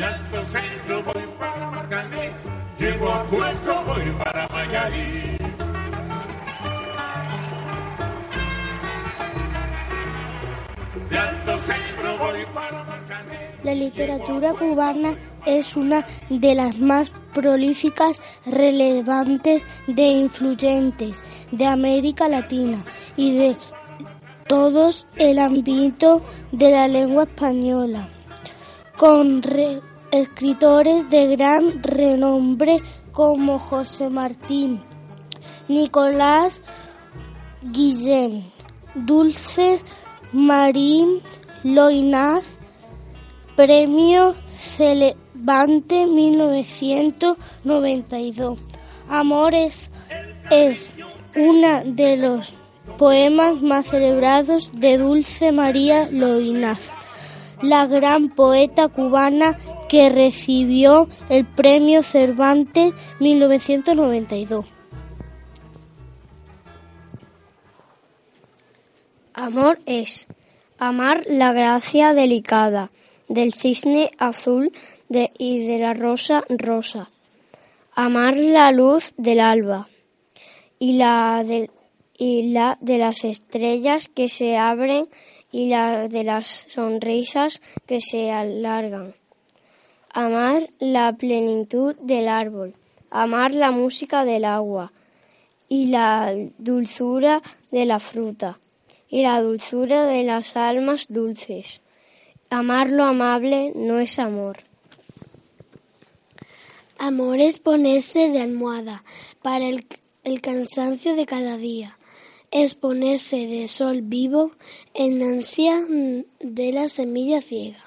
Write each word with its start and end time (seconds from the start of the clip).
De 0.00 0.06
Alto 0.06 0.46
Centro 0.46 1.02
voy 1.02 1.24
para 1.38 1.70
Marcané, 1.70 2.30
llego 2.78 3.10
a 3.10 3.22
Puerto, 3.24 3.84
voy 3.84 4.10
para 4.24 4.48
Mayarí. 4.48 5.36
La 13.62 13.74
literatura 13.74 14.52
cubana 14.54 15.14
es 15.44 15.76
una 15.76 16.06
de 16.30 16.54
las 16.54 16.78
más 16.78 17.10
prolíficas, 17.34 18.18
relevantes 18.46 19.64
de 19.86 20.02
influyentes 20.02 21.22
de 21.52 21.66
América 21.66 22.28
Latina 22.28 22.78
y 23.16 23.36
de 23.36 23.56
todos 24.48 25.06
el 25.16 25.38
ámbito 25.38 26.22
de 26.52 26.70
la 26.70 26.88
lengua 26.88 27.24
española, 27.24 28.08
con 28.96 29.42
re- 29.42 29.80
escritores 30.12 31.10
de 31.10 31.36
gran 31.36 31.82
renombre 31.82 32.80
como 33.12 33.58
José 33.58 34.08
Martín, 34.08 34.80
Nicolás 35.68 36.62
Guillén, 37.62 38.44
Dulce 38.94 39.82
Marín 40.32 41.20
Loinaz, 41.64 42.46
Premio 43.56 44.34
Celebante 44.56 46.06
1992. 46.06 48.58
Amores 49.08 49.90
es 50.50 50.90
una 51.36 51.84
de 51.84 52.16
los 52.16 52.54
poemas 52.96 53.60
más 53.62 53.86
celebrados 53.86 54.72
de 54.72 54.98
Dulce 54.98 55.52
María 55.52 56.08
Loinaz, 56.10 56.80
la 57.62 57.86
gran 57.86 58.28
poeta 58.28 58.88
cubana 58.88 59.56
que 59.88 60.08
recibió 60.08 61.08
el 61.28 61.46
Premio 61.46 62.02
Cervantes 62.02 62.94
1992. 63.18 64.66
Amor 69.34 69.78
es 69.86 70.26
amar 70.78 71.24
la 71.28 71.52
gracia 71.52 72.14
delicada 72.14 72.90
del 73.28 73.52
cisne 73.52 74.10
azul 74.18 74.72
y 75.08 75.66
de 75.66 75.78
la 75.78 75.94
rosa 75.94 76.44
rosa. 76.48 77.10
Amar 77.94 78.36
la 78.36 78.70
luz 78.72 79.12
del 79.16 79.40
alba 79.40 79.88
y 80.78 80.98
la 80.98 81.42
de 81.44 82.98
las 82.98 83.24
estrellas 83.24 84.08
que 84.08 84.28
se 84.28 84.56
abren 84.56 85.08
y 85.52 85.68
la 85.68 86.08
de 86.08 86.24
las 86.24 86.66
sonrisas 86.68 87.60
que 87.86 88.00
se 88.00 88.30
alargan. 88.30 89.14
Amar 90.12 90.70
la 90.78 91.12
plenitud 91.12 91.94
del 91.96 92.28
árbol. 92.28 92.74
Amar 93.10 93.52
la 93.54 93.70
música 93.70 94.24
del 94.24 94.44
agua 94.44 94.92
y 95.68 95.86
la 95.86 96.34
dulzura 96.58 97.42
de 97.70 97.84
la 97.84 98.00
fruta 98.00 98.58
y 99.08 99.22
la 99.22 99.40
dulzura 99.40 100.06
de 100.06 100.22
las 100.24 100.56
almas 100.56 101.06
dulces. 101.08 101.80
Amar 102.50 102.90
lo 102.90 103.04
amable 103.04 103.72
no 103.74 103.98
es 103.98 104.18
amor. 104.18 104.58
Amor 106.98 107.40
es 107.40 107.58
ponerse 107.58 108.28
de 108.28 108.40
almohada 108.40 109.04
para 109.42 109.66
el, 109.66 109.86
el 110.22 110.40
cansancio 110.40 111.16
de 111.16 111.26
cada 111.26 111.56
día. 111.56 111.96
Es 112.50 112.74
ponerse 112.74 113.46
de 113.46 113.68
sol 113.68 114.02
vivo 114.02 114.52
en 114.94 115.22
ansia 115.22 115.84
de 116.40 116.72
la 116.72 116.88
semilla 116.88 117.40
ciega 117.40 117.84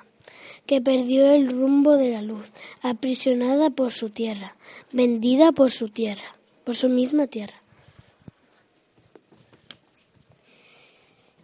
que 0.65 0.79
perdió 0.79 1.29
el 1.31 1.49
rumbo 1.49 1.97
de 1.97 2.11
la 2.11 2.21
luz, 2.21 2.49
aprisionada 2.81 3.69
por 3.69 3.91
su 3.91 4.09
tierra, 4.09 4.55
vendida 4.93 5.51
por 5.51 5.69
su 5.69 5.89
tierra, 5.89 6.37
por 6.63 6.73
su 6.75 6.87
misma 6.87 7.27
tierra. 7.27 7.61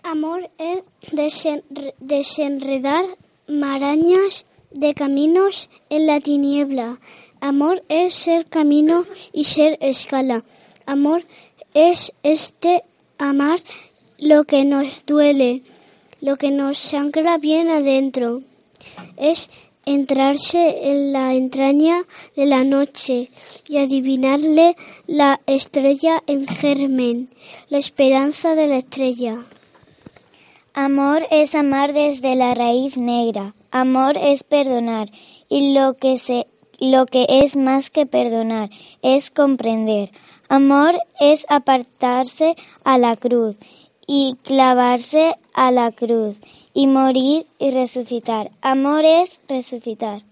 Amor 0.03 0.49
es 0.57 0.83
desenre- 1.11 1.93
desenredar 1.99 3.03
marañas 3.47 4.45
de 4.71 4.93
caminos 4.93 5.69
en 5.89 6.05
la 6.07 6.21
tiniebla. 6.21 6.99
Amor 7.41 7.83
es 7.89 8.13
ser 8.13 8.45
camino 8.45 9.05
y 9.33 9.43
ser 9.43 9.77
escala. 9.81 10.45
Amor 10.85 11.23
es 11.73 12.13
este 12.23 12.83
amar 13.19 13.59
lo 14.17 14.45
que 14.45 14.65
nos 14.65 15.05
duele, 15.05 15.61
lo 16.21 16.37
que 16.37 16.49
nos 16.49 16.79
sangra 16.79 17.37
bien 17.37 17.69
adentro. 17.69 18.41
Es 19.17 19.49
entrarse 19.85 20.91
en 20.91 21.13
la 21.13 21.33
entraña 21.33 22.03
de 22.35 22.45
la 22.45 22.63
noche 22.63 23.29
y 23.67 23.77
adivinarle 23.77 24.75
la 25.05 25.41
estrella 25.45 26.23
en 26.27 26.47
germen, 26.47 27.29
la 27.69 27.77
esperanza 27.77 28.55
de 28.55 28.67
la 28.67 28.77
estrella. 28.77 29.43
Amor 30.73 31.23
es 31.29 31.55
amar 31.55 31.93
desde 31.93 32.35
la 32.35 32.53
raíz 32.53 32.95
negra. 32.97 33.53
Amor 33.71 34.17
es 34.17 34.43
perdonar. 34.43 35.09
Y 35.49 35.73
lo 35.73 35.95
que 35.95 36.17
se, 36.17 36.47
lo 36.79 37.05
que 37.05 37.25
es 37.27 37.55
más 37.55 37.89
que 37.89 38.05
perdonar 38.05 38.69
es 39.01 39.29
comprender. 39.31 40.11
Amor 40.49 40.99
es 41.19 41.45
apartarse 41.47 42.55
a 42.83 42.97
la 42.97 43.15
cruz 43.15 43.55
y 44.07 44.35
clavarse 44.43 45.35
a 45.53 45.71
la 45.71 45.91
cruz 45.91 46.37
y 46.73 46.87
morir 46.87 47.45
y 47.59 47.69
resucitar. 47.69 48.49
Amor 48.61 49.05
es 49.05 49.37
resucitar. 49.47 50.23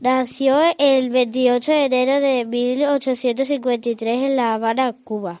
Nació 0.00 0.60
el 0.78 1.10
28 1.10 1.72
de 1.72 1.84
enero 1.86 2.20
de 2.20 2.44
1853 2.44 4.22
en 4.24 4.36
La 4.36 4.54
Habana, 4.54 4.94
Cuba. 5.04 5.40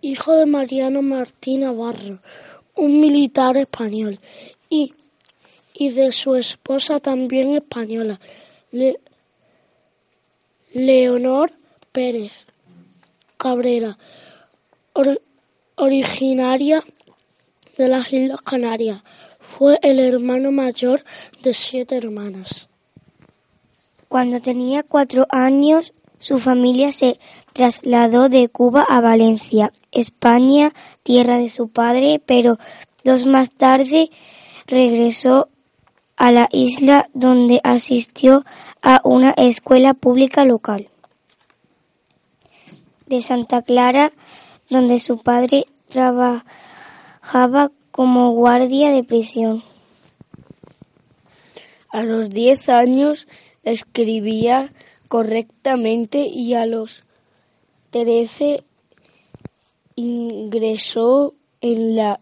hijo 0.00 0.32
de 0.34 0.46
Mariano 0.46 1.02
Martín 1.02 1.62
Navarro, 1.62 2.18
un 2.76 3.00
militar 3.00 3.56
español, 3.56 4.20
y, 4.70 4.94
y 5.74 5.90
de 5.90 6.12
su 6.12 6.34
esposa 6.36 7.00
también 7.00 7.54
española, 7.56 8.20
Le- 8.70 9.00
Leonor 10.72 11.52
Pérez 11.92 12.46
Cabrera, 13.36 13.98
or- 14.92 15.20
originaria 15.76 16.84
de 17.76 17.88
las 17.88 18.12
Islas 18.12 18.40
Canarias. 18.42 19.02
Fue 19.58 19.76
el 19.82 19.98
hermano 19.98 20.52
mayor 20.52 21.02
de 21.42 21.52
siete 21.52 21.96
hermanas. 21.96 22.68
Cuando 24.06 24.40
tenía 24.40 24.84
cuatro 24.84 25.26
años, 25.30 25.94
su 26.20 26.38
familia 26.38 26.92
se 26.92 27.18
trasladó 27.54 28.28
de 28.28 28.48
Cuba 28.50 28.86
a 28.88 29.00
Valencia, 29.00 29.72
España, 29.90 30.72
tierra 31.02 31.38
de 31.38 31.48
su 31.48 31.70
padre, 31.70 32.22
pero 32.24 32.56
dos 33.02 33.26
más 33.26 33.50
tarde 33.50 34.10
regresó 34.68 35.48
a 36.16 36.30
la 36.30 36.48
isla 36.52 37.10
donde 37.12 37.60
asistió 37.64 38.44
a 38.80 39.00
una 39.02 39.32
escuela 39.32 39.92
pública 39.92 40.44
local 40.44 40.88
de 43.06 43.20
Santa 43.22 43.62
Clara, 43.62 44.12
donde 44.70 45.00
su 45.00 45.18
padre 45.18 45.66
trabajaba 45.88 47.72
como 47.98 48.30
guardia 48.30 48.92
de 48.92 49.02
prisión. 49.02 49.64
A 51.88 52.04
los 52.04 52.30
10 52.30 52.68
años 52.68 53.26
escribía 53.64 54.72
correctamente 55.08 56.20
y 56.20 56.54
a 56.54 56.64
los 56.64 57.02
trece 57.90 58.62
ingresó 59.96 61.34
en 61.60 61.96
la 61.96 62.20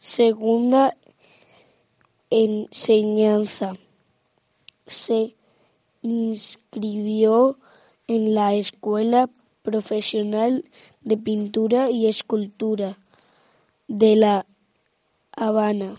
segunda 0.00 0.98
enseñanza. 2.28 3.72
Se 4.86 5.34
inscribió 6.02 7.58
en 8.06 8.34
la 8.34 8.52
Escuela 8.52 9.30
Profesional 9.62 10.66
de 11.00 11.16
Pintura 11.16 11.90
y 11.90 12.06
Escultura 12.06 12.98
de 13.88 14.16
La 14.16 14.44
Habana 15.36 15.96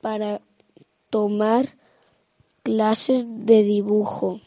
para 0.00 0.40
tomar 1.10 1.76
clases 2.62 3.24
de 3.28 3.64
dibujo. 3.64 4.40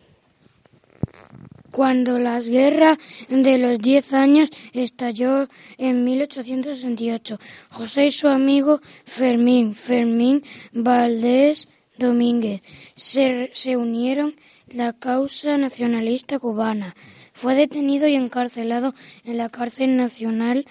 Cuando 1.72 2.18
la 2.20 2.40
guerra 2.40 2.98
de 3.28 3.58
los 3.58 3.80
diez 3.80 4.14
años 4.14 4.50
estalló 4.72 5.50
en 5.78 6.06
1868, 6.06 7.38
José 7.70 8.06
y 8.06 8.12
su 8.12 8.30
amigo 8.30 8.80
Fermín, 9.06 9.74
Fermín 9.74 10.42
Valdés 10.72 11.68
Domínguez, 11.98 12.62
se, 12.96 13.52
se 13.54 13.76
unieron 13.76 14.36
la 14.68 14.94
causa 14.94 15.58
nacionalista 15.58 16.40
cubana. 16.40 16.96
Fue 17.34 17.56
detenido 17.56 18.08
y 18.08 18.16
encarcelado 18.16 18.96
en 19.26 19.38
la 19.38 19.50
cárcel 19.50 19.98
nacional, 19.98 20.66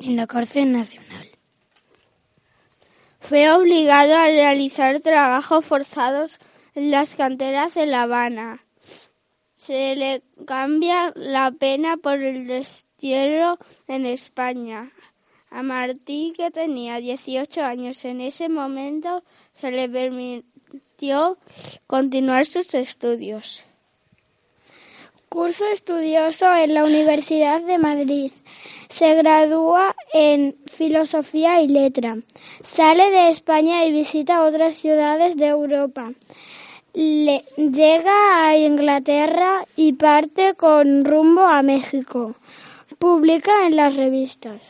en 0.00 0.16
la 0.16 0.26
cárcel 0.26 0.72
nacional. 0.72 1.29
Fue 3.20 3.52
obligado 3.52 4.14
a 4.16 4.26
realizar 4.26 5.00
trabajos 5.00 5.64
forzados 5.64 6.38
en 6.74 6.90
las 6.90 7.14
canteras 7.14 7.74
de 7.74 7.86
La 7.86 8.02
Habana. 8.02 8.64
Se 9.54 9.94
le 9.94 10.22
cambia 10.46 11.12
la 11.14 11.50
pena 11.52 11.96
por 11.96 12.22
el 12.22 12.46
destierro 12.46 13.58
en 13.86 14.06
España. 14.06 14.90
A 15.50 15.62
Martí, 15.62 16.32
que 16.36 16.50
tenía 16.50 16.96
18 16.96 17.62
años 17.62 18.04
en 18.04 18.20
ese 18.20 18.48
momento, 18.48 19.24
se 19.52 19.70
le 19.70 19.88
permitió 19.88 21.38
continuar 21.86 22.46
sus 22.46 22.72
estudios. 22.74 23.64
Curso 25.28 25.64
estudioso 25.66 26.52
en 26.54 26.74
la 26.74 26.84
Universidad 26.84 27.60
de 27.62 27.78
Madrid. 27.78 28.32
Se 28.88 29.14
gradúa 29.14 29.94
en 30.12 30.56
Filosofía 30.80 31.60
y 31.60 31.68
Letra. 31.68 32.16
Sale 32.62 33.10
de 33.10 33.28
España 33.28 33.84
y 33.84 33.92
visita 33.92 34.46
otras 34.46 34.76
ciudades 34.76 35.36
de 35.36 35.48
Europa. 35.48 36.12
Le, 36.94 37.44
llega 37.58 38.48
a 38.48 38.56
Inglaterra 38.56 39.66
y 39.76 39.92
parte 39.92 40.54
con 40.54 41.04
rumbo 41.04 41.42
a 41.42 41.60
México. 41.60 42.34
Publica 42.98 43.66
en 43.66 43.76
las 43.76 43.94
revistas. 43.94 44.62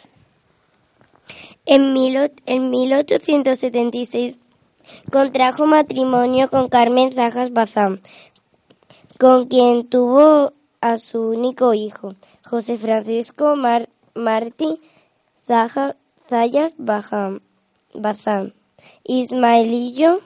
En, 1.65 1.93
mil, 1.93 2.19
en 2.45 2.71
1876 2.71 4.41
contrajo 5.13 5.67
matrimonio 5.67 6.51
con 6.51 6.69
Carmen 6.69 7.13
Zajas 7.13 7.53
Bazán, 7.53 8.01
con 9.17 9.47
quien 9.47 9.89
tuvo 9.89 10.55
a 10.81 10.99
su 10.99 11.29
único 11.29 11.73
hijo, 11.73 12.17
José 12.43 12.79
Francisco 12.79 13.55
Mar, 13.55 13.89
Martí 14.17 14.81
Zayas 16.29 16.75
Bazán. 16.79 18.55
Ismaelillo 19.03 20.21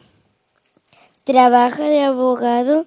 Trabaja 1.24 1.84
de 1.84 2.02
abogado 2.02 2.84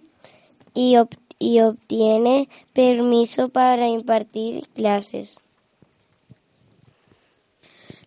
y, 0.76 0.98
y 1.40 1.62
obtiene 1.62 2.48
permiso 2.74 3.50
para 3.50 3.88
impartir 3.88 4.68
clases. 4.76 5.40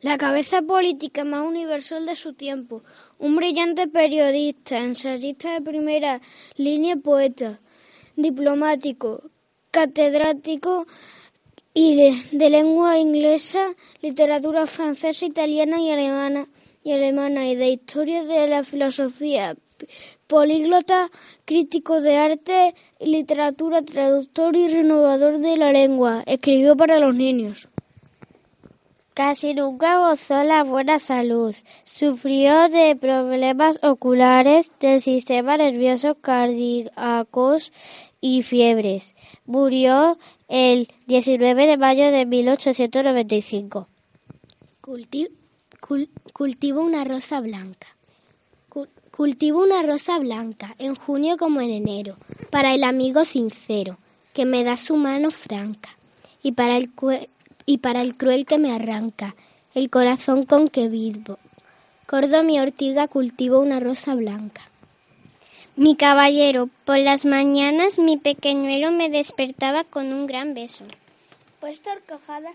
La 0.00 0.16
cabeza 0.16 0.62
política 0.62 1.24
más 1.24 1.44
universal 1.44 2.06
de 2.06 2.14
su 2.14 2.32
tiempo, 2.32 2.84
un 3.18 3.34
brillante 3.34 3.88
periodista, 3.88 4.78
ensayista 4.78 5.54
de 5.54 5.60
primera 5.60 6.20
línea, 6.56 6.94
poeta, 6.94 7.58
diplomático, 8.14 9.24
catedrático 9.72 10.86
y 11.72 11.96
de, 12.32 12.50
lengua 12.50 12.98
inglesa, 12.98 13.74
literatura 14.02 14.66
francesa, 14.66 15.26
italiana 15.26 15.80
y 15.80 15.90
alemana, 15.90 16.48
y 16.82 16.92
alemana 16.92 17.48
y 17.48 17.54
de 17.54 17.68
historia 17.68 18.24
de 18.24 18.48
la 18.48 18.64
filosofía, 18.64 19.56
políglota, 20.26 21.10
crítico 21.44 22.00
de 22.00 22.16
arte 22.16 22.74
y 22.98 23.06
literatura, 23.06 23.82
traductor 23.82 24.56
y 24.56 24.68
renovador 24.68 25.38
de 25.38 25.56
la 25.56 25.72
lengua. 25.72 26.22
Escribió 26.26 26.76
para 26.76 26.98
los 26.98 27.14
niños. 27.14 27.68
Casi 29.14 29.54
nunca 29.54 29.98
gozó 29.98 30.42
la 30.44 30.64
buena 30.64 30.98
salud. 30.98 31.54
Sufrió 31.84 32.68
de 32.68 32.96
problemas 32.96 33.78
oculares, 33.82 34.72
del 34.80 35.00
sistema 35.00 35.56
nervioso, 35.56 36.14
cardíacos 36.14 37.72
y 38.20 38.42
fiebres. 38.42 39.14
Murió 39.46 40.16
el 40.50 40.88
19 41.06 41.66
de 41.68 41.76
mayo 41.76 42.10
de 42.10 42.26
1895. 42.26 43.86
Culti 44.80 45.28
cul 45.80 46.10
cultivo 46.32 46.82
una 46.82 47.04
rosa 47.04 47.40
blanca. 47.40 47.86
Cultivo 49.16 49.62
una 49.62 49.82
rosa 49.82 50.18
blanca 50.18 50.74
en 50.78 50.96
junio 50.96 51.36
como 51.36 51.60
en 51.60 51.70
enero, 51.70 52.16
para 52.50 52.74
el 52.74 52.82
amigo 52.82 53.24
sincero, 53.24 53.98
que 54.32 54.44
me 54.44 54.64
da 54.64 54.76
su 54.76 54.96
mano 54.96 55.30
franca, 55.30 55.90
y 56.42 56.52
para 56.52 56.76
el, 56.78 56.90
y 57.66 57.78
para 57.78 58.02
el 58.02 58.16
cruel 58.16 58.44
que 58.44 58.58
me 58.58 58.72
arranca, 58.72 59.36
el 59.74 59.88
corazón 59.88 60.46
con 60.46 60.68
que 60.68 60.88
vivo. 60.88 61.38
Cordo 62.06 62.42
mi 62.42 62.58
ortiga 62.58 63.06
cultivo 63.06 63.60
una 63.60 63.78
rosa 63.78 64.14
blanca. 64.14 64.62
Mi 65.80 65.96
caballero, 65.96 66.68
por 66.84 66.98
las 66.98 67.24
mañanas 67.24 67.98
mi 67.98 68.18
pequeñuelo 68.18 68.92
me 68.92 69.08
despertaba 69.08 69.82
con 69.82 70.12
un 70.12 70.26
gran 70.26 70.52
beso. 70.52 70.84
Puesta 71.58 71.94
horcajada 71.94 72.50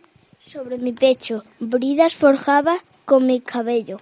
sobre 0.45 0.77
mi 0.77 0.93
pecho, 0.93 1.43
bridas 1.59 2.15
forjaba 2.15 2.77
con 3.03 3.25
mi 3.25 3.39
cabello. 3.39 3.97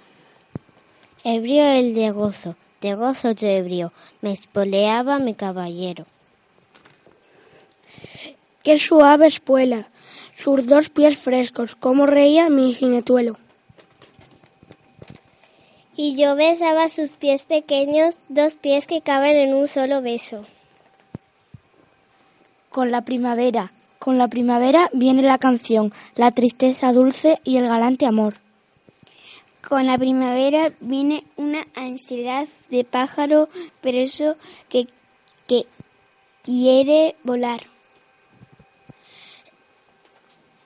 Ebrio 1.24 1.64
el 1.64 1.96
de 1.96 2.12
gozo, 2.12 2.58
de 2.81 2.96
gozo 2.96 3.31
yo 3.31 3.48
ebrio, 3.48 3.94
me 4.20 4.34
espoleaba 4.34 5.20
mi 5.20 5.36
caballero. 5.36 6.06
Qué 8.62 8.77
suave 8.77 9.27
espuela, 9.27 9.88
sus 10.36 10.68
dos 10.68 10.89
pies 10.89 11.18
frescos, 11.18 11.75
cómo 11.75 12.06
reía 12.06 12.50
mi 12.50 12.74
jinetuelo. 12.74 13.38
Y 15.96 16.16
yo 16.16 16.36
besaba 16.36 16.90
sus 16.90 17.12
pies 17.18 17.46
pequeños, 17.46 18.18
dos 18.28 18.56
pies 18.56 18.88
que 18.88 19.02
caben 19.02 19.38
en 19.38 19.54
un 19.54 19.68
solo 19.68 20.02
beso. 20.02 20.46
Con 22.70 22.92
la 22.92 23.02
primavera, 23.02 23.72
con 24.00 24.18
la 24.18 24.28
primavera 24.28 24.90
viene 24.94 25.22
la 25.22 25.38
canción, 25.38 25.94
la 26.16 26.32
tristeza 26.32 26.92
dulce 26.92 27.40
y 27.44 27.58
el 27.58 27.68
galante 27.68 28.06
amor. 28.08 28.34
Con 29.68 29.86
la 29.86 29.98
primavera 29.98 30.74
viene 30.82 31.24
una 31.38 31.66
ansiedad 31.76 32.48
de 32.70 32.84
pájaro 32.84 33.48
preso 33.80 34.36
que, 34.68 34.88
que 35.48 35.68
quiere 36.42 37.16
volar. 37.24 37.62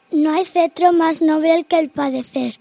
No 0.09 0.33
hay 0.33 0.45
cetro 0.45 0.93
más 0.93 1.21
noble 1.21 1.65
que 1.65 1.77
el 1.77 1.89
padecer. 1.89 2.55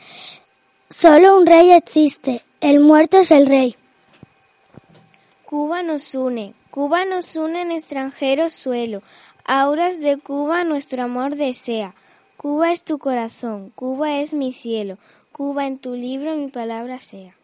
Solo 0.91 1.39
un 1.39 1.47
rey 1.47 1.73
existe, 1.73 2.45
el 2.61 2.81
muerto 2.81 3.19
es 3.19 3.31
el 3.31 3.47
rey. 3.47 3.77
Cuba 5.45 5.83
nos 5.83 6.15
une, 6.15 6.55
Cuba 6.71 7.05
nos 7.05 7.37
une 7.37 7.63
en 7.63 7.71
extranjero 7.71 8.51
suelo, 8.51 9.03
auras 9.45 10.01
de 10.01 10.19
Cuba 10.19 10.65
nuestro 10.65 11.03
amor 11.03 11.37
desea. 11.37 11.95
Cuba 12.37 12.73
es 12.73 12.83
tu 12.83 12.99
corazón, 12.99 13.71
Cuba 13.75 14.19
es 14.19 14.33
mi 14.35 14.53
cielo, 14.53 14.99
Cuba 15.33 15.67
en 15.67 15.79
tu 15.79 15.95
libro 15.95 16.35
mi 16.37 16.49
palabra 16.49 17.01
sea. 17.01 17.35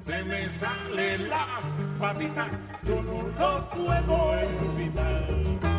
Se 0.00 0.24
me 0.24 0.48
sale 0.48 1.18
la 1.18 1.60
patita, 1.98 2.48
yo 2.82 3.02
no 3.02 3.22
lo 3.38 3.70
puedo 3.70 4.14
olvidar. 4.14 5.71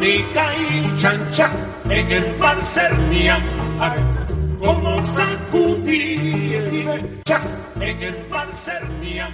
Juanica 0.00 0.56
y 0.56 0.96
Chancha 0.96 1.50
en 1.84 2.10
el 2.10 2.38
mar 2.38 2.64
servían 2.64 3.42
como 4.58 5.04
sacudí 5.04 6.54
el 6.54 7.22
cha 7.24 7.42
en 7.78 8.02
el 8.02 8.28
mar 8.30 8.48
servían 8.56 9.32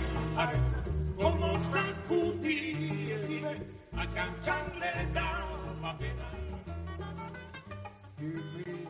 como 1.17 1.61
sacudí 1.61 3.13
el 3.13 3.47
a 3.97 4.09
cantarle 4.09 4.91
da 5.15 5.47
papel. 5.81 6.17
Give 8.19 8.67
me 8.67 8.86